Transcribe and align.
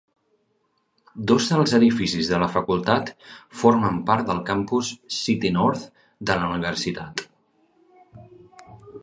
Dos 1.31 1.49
dels 1.49 1.75
edificis 1.79 2.31
de 2.31 2.39
la 2.43 2.47
facultat 2.53 3.11
formen 3.65 4.01
part 4.09 4.27
del 4.31 4.41
campus 4.49 4.91
City 5.19 5.53
North 5.59 5.85
de 6.31 6.41
la 6.41 6.51
universitat. 6.57 7.25